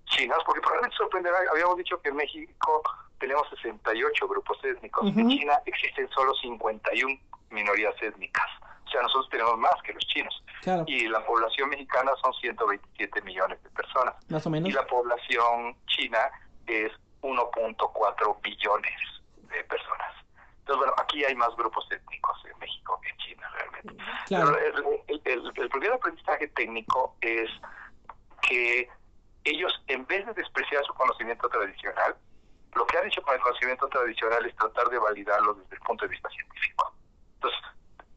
[0.06, 2.82] chinas, porque probablemente sorprenderá, habíamos dicho que en México
[3.18, 8.50] tenemos 68 grupos étnicos, en China existen solo 51 minorías étnicas.
[8.92, 10.44] O sea, nosotros tenemos más que los chinos.
[10.60, 10.84] Claro.
[10.86, 14.14] Y la población mexicana son 127 millones de personas.
[14.28, 14.68] Más o menos.
[14.68, 16.18] Y la población china
[16.66, 19.00] es 1.4 billones
[19.48, 20.14] de personas.
[20.58, 24.04] Entonces, bueno, aquí hay más grupos étnicos en México que en China realmente.
[24.26, 24.52] Claro.
[24.52, 27.48] Pero el, el, el, primer aprendizaje técnico es
[28.42, 28.90] que
[29.44, 32.14] ellos, en vez de despreciar su conocimiento tradicional,
[32.74, 36.04] lo que han hecho con el conocimiento tradicional es tratar de validarlo desde el punto
[36.04, 36.94] de vista científico.
[37.36, 37.60] Entonces,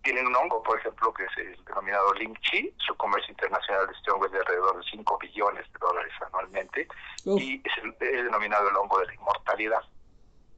[0.06, 3.94] tienen un hongo, por ejemplo, que es el denominado Ling Chi, su comercio internacional de
[3.94, 6.88] este hongo es de alrededor de 5 billones de dólares anualmente,
[7.26, 7.42] Uf.
[7.42, 9.82] y es, el, es denominado el hongo de la inmortalidad.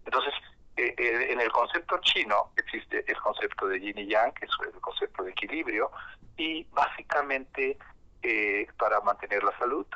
[0.05, 0.33] Entonces,
[0.75, 4.51] eh, eh, en el concepto chino existe el concepto de yin y yang, que es
[4.73, 5.91] el concepto de equilibrio,
[6.35, 7.77] y básicamente
[8.21, 9.87] eh, para mantener la salud,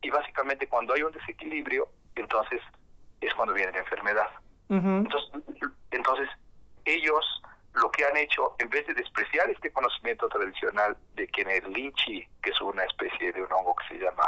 [0.00, 2.62] y básicamente cuando hay un desequilibrio, entonces
[3.20, 4.30] es cuando viene la enfermedad.
[4.70, 4.98] Uh -huh.
[5.04, 5.30] Entonces,
[5.90, 6.28] entonces,
[6.86, 7.24] ellos
[7.74, 11.72] lo que han hecho, en vez de despreciar este conocimiento tradicional de que en el
[11.72, 14.24] linchi, que es una especie de un hongo que se llama,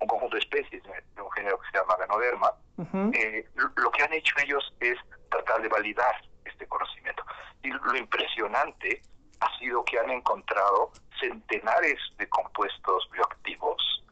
[0.00, 3.16] un conjunto de especies de un género que se llama ganoderma, uh -huh.
[3.16, 4.98] eh, lo que han hecho ellos es
[5.30, 7.24] tratar de validar este conocimiento.
[7.62, 9.02] Y lo impresionante
[9.40, 14.04] ha sido que han encontrado centenares de compuestos bioactivos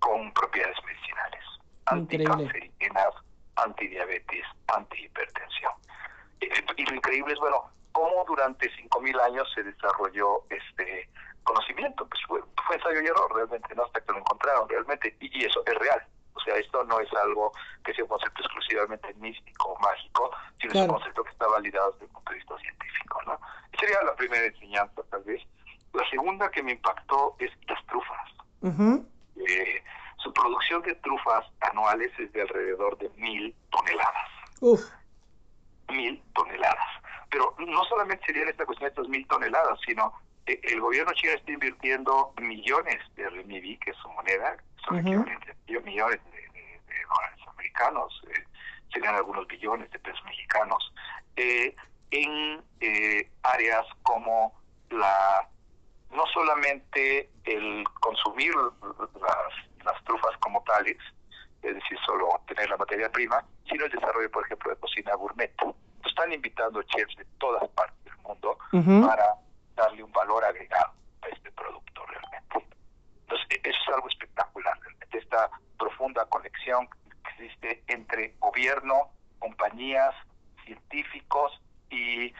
[0.00, 1.44] con propiedades medicinales,
[1.86, 3.14] anticancerígenas,
[3.56, 5.72] antidiabetes, antihipertensión.
[6.76, 11.08] Y lo increíble es, bueno, cómo durante 5.000 años se desarrolló este
[11.44, 12.06] conocimiento.
[12.06, 13.84] Pues fue, fue ensayo y error realmente, ¿no?
[13.84, 15.16] Hasta que lo encontraron realmente.
[15.20, 16.02] Y, y, eso es real.
[16.34, 17.52] O sea, esto no es algo
[17.84, 20.84] que sea un concepto exclusivamente místico o mágico, sino claro.
[20.84, 23.38] es un concepto que está validado desde el punto de vista científico, ¿no?
[23.72, 25.42] Y sería la primera enseñanza, tal vez.
[25.92, 28.30] La segunda que me impactó es las trufas.
[28.62, 29.06] Uh -huh.
[29.46, 29.84] eh,
[30.16, 34.30] su producción de trufas anuales es de alrededor de mil toneladas.
[34.60, 34.80] Uf.
[35.88, 36.91] Mil toneladas
[37.32, 40.12] pero no solamente sería esta cuestión de estas mil toneladas, sino
[40.44, 45.00] que el gobierno chino está invirtiendo millones de renminbi, que es su moneda, son uh
[45.00, 45.82] -huh.
[45.82, 48.44] millones de, de, de, dólares americanos, eh,
[48.92, 50.92] serían algunos billones de pesos mexicanos,
[51.36, 51.74] eh,
[52.10, 54.52] en eh, áreas como
[54.90, 55.48] la
[56.10, 60.98] no solamente el consumir las, las trufas como tales,
[61.62, 65.50] es decir, solo tener la materia prima, sino el desarrollo, por ejemplo, de cocina gourmet
[66.08, 69.06] están invitando chefs de todas partes del mundo uh -huh.
[69.06, 69.34] para
[69.76, 72.66] darle un valor agregado a este producto realmente.
[73.22, 80.14] Entonces, eso es algo espectacular, realmente, esta profunda conexión que existe entre gobierno, compañías,
[80.64, 81.60] científicos
[81.90, 82.32] y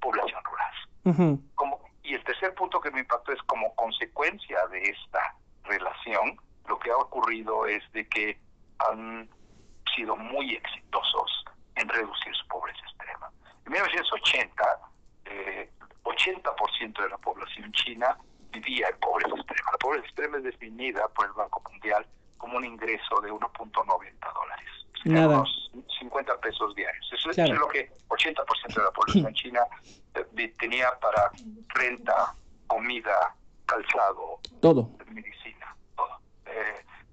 [0.00, 0.74] población rural.
[1.04, 1.54] Uh -huh.
[1.54, 5.34] como, y el tercer punto que me impactó es como consecuencia de esta
[5.64, 8.38] relación, lo que ha ocurrido es de que
[8.78, 9.28] han
[9.96, 11.44] sido muy exitosos
[11.78, 13.30] en reducir su pobreza extrema.
[13.66, 14.80] En 1980,
[15.26, 15.70] eh,
[16.04, 18.16] 80% de la población china
[18.50, 19.70] vivía en pobreza extrema.
[19.72, 24.68] La pobreza extrema es definida por el Banco Mundial como un ingreso de 1.90 dólares.
[25.04, 27.12] Unos 50 pesos diarios.
[27.12, 27.54] Eso, claro.
[27.54, 29.60] es lo que 80% de la población china
[30.14, 31.30] eh, tenía para
[31.68, 32.34] renta,
[32.66, 33.34] comida,
[33.66, 34.90] calzado, todo.
[35.12, 36.20] medicina, todo.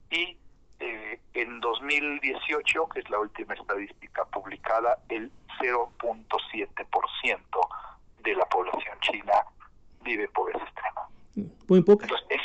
[0.09, 0.37] y
[0.79, 7.67] eh, en 2018, que es la última estadística publicada, el 0.7%
[8.23, 9.33] de la población china
[10.01, 11.09] vive en pobreza extrema.
[11.67, 12.05] Muy poca.
[12.05, 12.41] Entonces,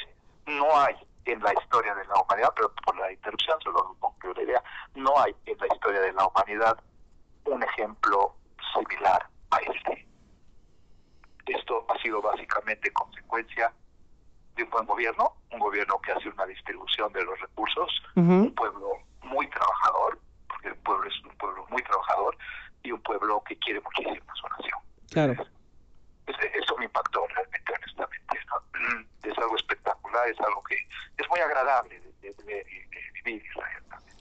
[0.46, 4.34] no hay en la historia de la humanidad, pero por la interrupción se lo pongo
[4.34, 4.62] la idea,
[4.94, 6.78] no hay en la historia de la humanidad
[7.44, 8.34] un ejemplo
[8.74, 10.06] similar a este.
[11.46, 13.72] Esto ha sido básicamente consecuencia
[14.56, 18.90] de un buen gobierno, un gobierno que hace una distribución de los recursos, un pueblo
[19.22, 22.36] muy trabajador, porque el pueblo es un pueblo muy trabajador,
[22.82, 24.80] y un pueblo que quiere muchísimo su nación.
[25.10, 25.32] Claro.
[25.36, 28.38] eso me impactó realmente, honestamente.
[29.22, 30.76] Es algo espectacular, es algo que
[31.18, 32.66] es muy agradable de,
[33.24, 33.42] vivir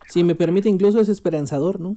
[0.07, 1.95] Si me permite, incluso es esperanzador, ¿no?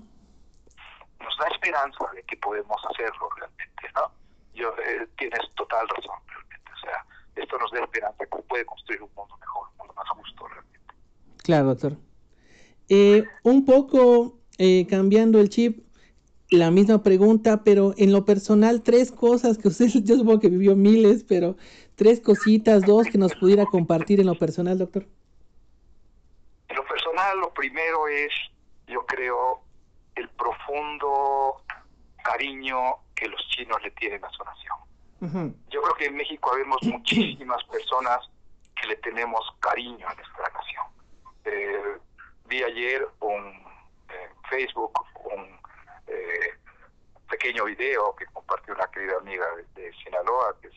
[1.21, 4.13] Nos da esperanza de que podemos hacerlo realmente, ¿no?
[4.55, 6.73] Yo, eh, tienes total razón, realmente.
[6.73, 7.05] O sea,
[7.37, 10.95] esto nos da esperanza que puede construir un mundo mejor, un mundo más justo realmente.
[11.43, 11.97] Claro, doctor.
[12.89, 15.85] Eh, un poco eh, cambiando el chip,
[16.51, 20.77] la misma pregunta, pero en lo personal, tres cosas que usted, yo supongo que vivió
[20.77, 21.57] miles, pero
[21.97, 25.07] tres cositas, dos que nos pudiera compartir en lo personal, doctor.
[26.69, 28.31] En lo personal, lo primero es,
[28.87, 29.63] yo creo,
[30.15, 31.63] el profundo
[32.23, 32.77] cariño
[33.15, 35.55] que los chinos le tienen a su nación.
[35.71, 38.19] Yo creo que en México vemos muchísimas personas
[38.81, 40.92] que le tenemos cariño a nuestra nación.
[41.45, 41.99] Eh,
[42.47, 43.47] vi ayer un
[44.09, 44.93] eh, Facebook
[45.25, 45.59] un
[46.07, 46.59] eh,
[47.31, 50.75] pequeño video que compartió una querida amiga de, Sinaloa, que es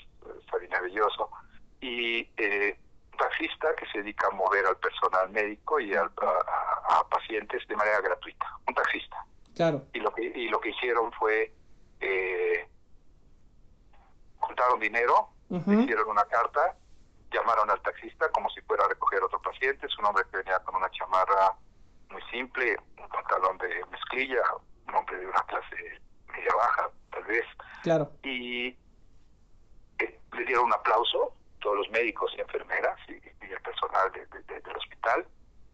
[0.49, 1.30] Sabina Belloso,
[1.82, 6.10] y un taxista que se dedica a mover al personal médico y a,
[7.10, 8.45] pacientes de manera gratuita.
[8.67, 9.25] Un taxista.
[9.56, 9.84] Claro.
[9.93, 11.51] Y lo que, y lo que hicieron fue
[11.99, 12.67] eh,
[14.39, 16.75] juntaron dinero, hicieron una carta,
[17.32, 20.60] llamaron al taxista como si fuera a recoger otro paciente, es un hombre que venía
[20.60, 21.56] con una chamarra
[22.10, 24.42] muy simple, un pantalón de mezclilla,
[24.88, 27.46] un hombre de una clase media baja, tal vez.
[27.84, 28.12] Claro.
[28.24, 28.68] Y
[30.00, 35.26] eh, le dieron un aplauso, todos los médicos y enfermeras y, el personal del hospital,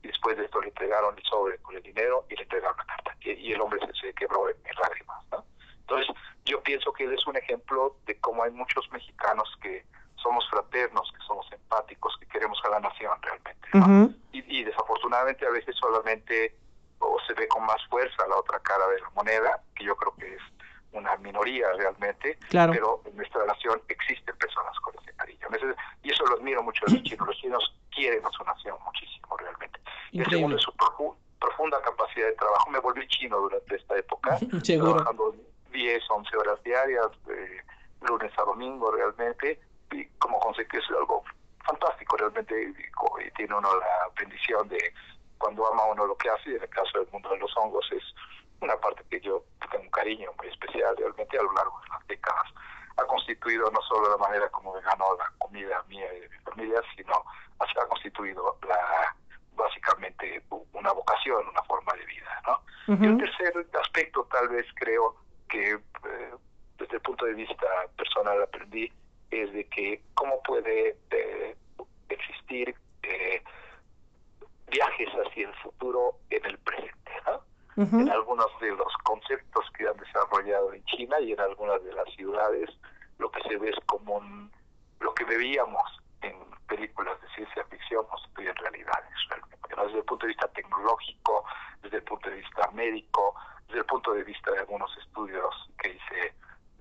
[0.04, 2.86] y después de esto le entregaron el sobre con el dinero y le entregaron la
[2.86, 3.16] carta.
[3.22, 5.46] Y, el hombre se, quebró en, en lágrimas, ¿no?
[5.82, 9.86] Entonces, yo pienso que él es un ejemplo de cómo hay muchos mexicanos que
[10.22, 14.18] somos fraternos, que somos empáticos, que queremos a la nación realmente.
[14.32, 16.56] y, desafortunadamente a veces solamente
[17.00, 20.14] o se ve con más fuerza la otra cara de la moneda, que yo creo
[20.16, 20.42] que es
[20.94, 25.48] una minoría realmente, pero en nuestra nación existen personas con ese cariño.
[26.04, 27.28] Y eso lo admiro mucho de los chinos.
[27.28, 29.80] Los chinos quieren a su nación muchísimo realmente.
[30.12, 30.74] Y el segundo es su
[31.40, 32.70] profunda capacidad de trabajo.
[32.70, 35.36] Me volví chino durante esta época, trabajando
[35.72, 37.64] 10, 11 horas diarias, de
[38.02, 39.60] lunes a domingo realmente,
[39.92, 41.24] y como consecuencia es algo
[41.66, 44.94] fantástico realmente, y, tiene uno la bendición de
[45.38, 47.86] cuando ama uno lo que hace, y en el caso del mundo de los hongos
[47.92, 48.04] es
[48.60, 52.08] una parte que yo tengo un cariño muy especial realmente a lo largo de las
[52.08, 52.48] décadas.
[52.98, 56.38] Ha constituido no solo la manera como me ganó la comida mía y de mi
[56.40, 57.24] familia, sino
[57.60, 59.16] ha constituido la
[59.56, 62.42] básicamente una vocación, una forma de vida.
[62.48, 62.96] ¿no?
[62.96, 65.16] Y un tercer aspecto tal vez creo
[65.50, 66.36] que eh,
[66.78, 68.92] desde el punto de vista personal aprendí
[69.32, 71.56] es de que cómo puede eh,
[72.10, 73.42] existir eh,
[74.68, 77.42] viajes hacia el futuro en el presente, ¿no?
[77.78, 82.08] En algunos de los conceptos que han desarrollado en China y en algunas de las
[82.16, 82.70] ciudades,
[83.18, 84.22] lo que se ve es como
[85.00, 86.36] lo que veíamos en
[86.68, 89.10] películas de ciencia ficción estoy en realidades
[89.68, 91.44] Desde el punto de vista tecnológico,
[91.82, 93.36] desde el punto de vista médico,
[93.68, 96.34] desde el punto de vista de algunos estudios que hice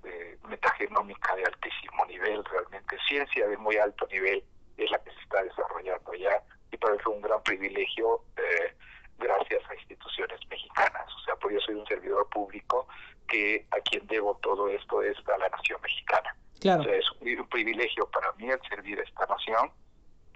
[0.02, 4.44] de metagenómica de altísimo nivel, realmente ciencia de muy alto nivel
[4.76, 6.42] es la que se está desarrollando allá
[6.72, 8.74] y para mí fue un gran privilegio eh,
[9.18, 11.06] gracias a instituciones mexicanas.
[11.16, 12.86] O sea, pues yo soy un servidor público
[13.28, 16.34] que a quien debo todo esto es a la nación mexicana.
[16.60, 16.82] Claro.
[16.82, 19.70] O sea, es un, privilegio para mí el servir a esta nación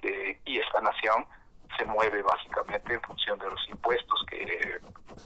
[0.03, 1.27] eh, y esta nación
[1.79, 4.81] se mueve básicamente en función de los impuestos que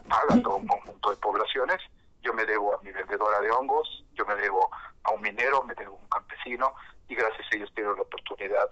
[0.09, 1.79] paga todo un conjunto de poblaciones.
[2.23, 4.71] Yo me debo a mi vendedora de hongos, yo me debo
[5.05, 6.75] a un minero, me debo a un campesino
[7.09, 8.69] y gracias a ellos tengo la oportunidad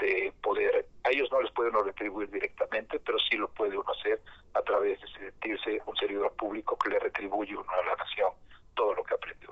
[0.00, 3.90] de poder, a ellos no les puede uno retribuir directamente, pero sí lo puede uno
[3.98, 4.20] hacer
[4.54, 8.30] a través de sentirse un servidor público que le retribuye uno a la nación
[8.74, 9.50] todo lo que aprendió.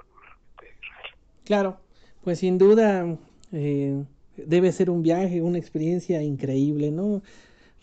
[1.45, 1.79] Claro,
[2.25, 3.17] pues sin duda
[3.53, 4.05] eh,
[4.37, 7.23] debe ser un viaje, una experiencia increíble, ¿no?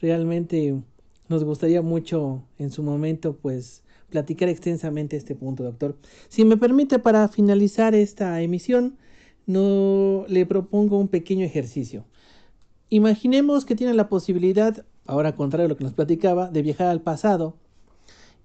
[0.02, 0.76] Realmente
[1.30, 5.96] nos gustaría mucho en su momento, pues, platicar extensamente este punto, doctor.
[6.28, 8.98] Si me permite, para finalizar esta emisión,
[9.46, 12.06] no le propongo un pequeño ejercicio.
[12.94, 17.02] Imaginemos que tiene la posibilidad ahora contrario a lo que nos platicaba, de viajar al
[17.02, 17.56] pasado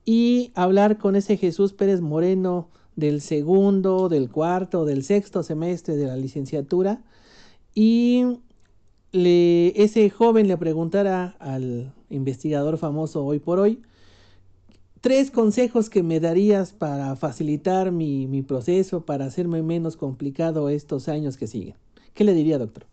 [0.07, 6.07] y hablar con ese Jesús Pérez Moreno del segundo, del cuarto, del sexto semestre de
[6.07, 7.03] la licenciatura
[7.74, 8.38] y
[9.12, 13.82] ese joven le preguntara al investigador famoso hoy por hoy
[15.03, 21.36] tres consejos que me darías para facilitar mi proceso, para hacerme menos complicado estos años
[21.36, 21.74] que siguen.
[22.14, 22.86] ¿Qué le diría, doctor?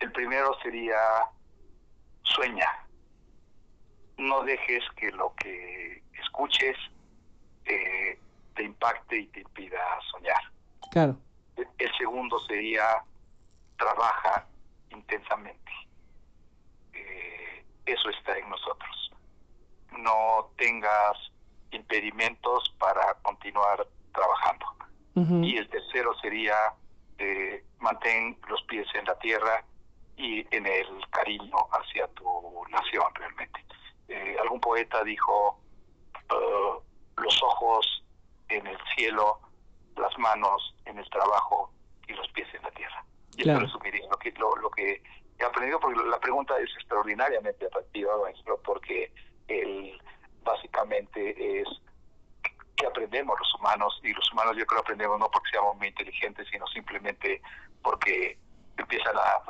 [0.00, 0.96] El primero sería
[2.22, 2.68] sueña.
[4.18, 6.76] No dejes que lo que escuches
[7.64, 8.18] eh,
[8.54, 9.78] te impacte y te impida
[10.10, 10.40] soñar.
[10.90, 11.16] Claro.
[11.78, 13.02] El segundo sería
[13.76, 14.46] trabaja
[14.90, 15.72] intensamente.
[16.92, 19.12] Eh, eso está en nosotros.
[19.98, 21.16] No tengas
[21.70, 24.66] impedimentos para continuar trabajando.
[25.42, 26.54] Y el tercero sería
[27.16, 29.64] eh, mantén los pies en la tierra
[30.16, 33.64] y en el cariño hacia tu nación realmente.
[34.08, 35.60] Eh, algún poeta dijo,
[36.30, 38.04] uh, los ojos
[38.48, 39.40] en el cielo,
[39.96, 41.70] las manos en el trabajo
[42.06, 43.04] y los pies en la tierra.
[43.36, 43.58] Y claro.
[43.58, 45.02] eso resumiría lo que, lo, que
[45.38, 48.12] he aprendido, porque la pregunta es extraordinariamente atractiva,
[48.64, 49.12] porque
[49.48, 50.00] el,
[50.42, 51.68] básicamente es
[52.76, 56.46] que aprendemos los humanos, y los humanos yo creo aprendemos no porque seamos muy inteligentes,
[56.50, 57.42] sino simplemente
[57.82, 58.38] porque
[58.76, 59.42] empiezan a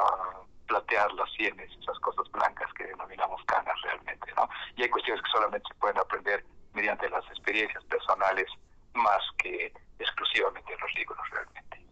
[0.67, 4.49] platear las sienes, esas cosas blancas que denominamos canas realmente, ¿no?
[4.77, 6.45] Y hay cuestiones que solamente se pueden aprender
[6.75, 8.47] mediante las experiencias personales
[8.95, 11.87] más que exclusivamente en los libros realmente.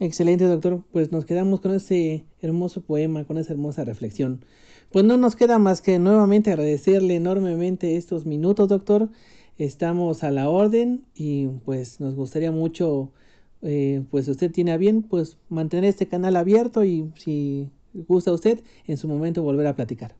[0.00, 0.80] Excelente, doctor.
[0.92, 4.44] Pues nos quedamos con ese hermoso poema, con esa hermosa reflexión.
[4.92, 9.08] Pues no nos queda más que nuevamente agradecerle enormemente estos minutos, doctor.
[9.58, 13.10] Estamos a la orden y pues nos gustaría mucho,
[13.62, 17.70] eh, pues usted tiene a bien, pues mantener este canal abierto y si
[18.06, 20.12] gusta usted, en su momento volver a platicar.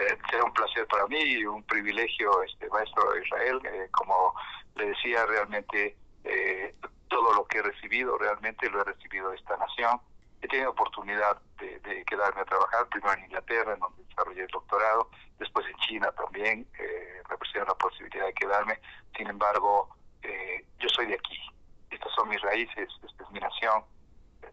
[0.00, 3.60] Eh, será un placer para mí y un privilegio, este maestro Israel.
[3.64, 4.34] Eh, como
[4.76, 6.74] le decía, realmente eh,
[7.08, 10.00] todo lo que he recibido, realmente lo he recibido de esta nación.
[10.40, 15.08] He tenido oportunidad de, quedarme a trabajar, primero en Inglaterra, en donde desarrollé el doctorado,
[15.38, 18.78] después en China también, eh, me la posibilidad de quedarme.
[19.16, 19.88] Sin embargo,
[20.78, 21.38] yo soy de aquí,
[21.90, 23.84] estas son mis raíces, esta es mi nación,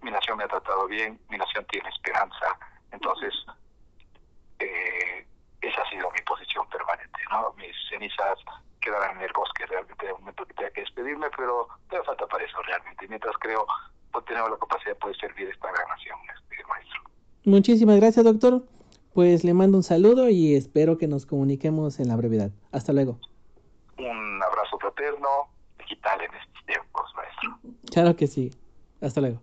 [0.02, 2.58] mi nación me ha tratado bien, mi nación tiene esperanza,
[2.92, 3.34] entonces
[4.60, 5.26] eh,
[5.62, 7.54] esa ha sido mi posición permanente, ¿no?
[7.58, 8.40] Mis cenizas
[8.82, 12.26] quedarán en el bosque realmente de un momento que tenga que despedirme, pero me falta
[12.28, 13.66] para eso realmente, mientras creo
[14.14, 17.02] que tenemos la capacidad de poder servir a esta gran nación, este maestro.
[17.46, 18.64] Muchísimas gracias, doctor.
[19.14, 22.52] Pues le mando un saludo y espero que nos comuniquemos en la brevedad.
[22.72, 23.20] Hasta luego.
[23.98, 25.28] Un abrazo fraterno,
[25.78, 27.60] digital en estos tiempos, maestro.
[27.92, 28.52] Claro que sí.
[29.02, 29.42] Hasta luego.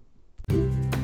[0.56, 0.95] Bye.